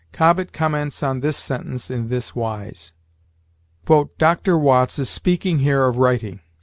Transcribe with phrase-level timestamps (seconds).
[0.11, 2.91] Cobbett comments on this sentence in this wise:
[4.17, 4.57] "Dr.
[4.57, 6.39] Watts is speaking here of writing.